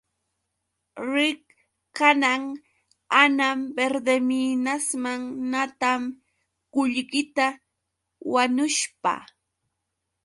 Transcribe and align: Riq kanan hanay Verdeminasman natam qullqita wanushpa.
Riq 1.13 1.43
kanan 1.97 2.43
hanay 3.13 3.59
Verdeminasman 3.75 5.21
natam 5.51 6.01
qullqita 6.73 7.47
wanushpa. 8.31 9.13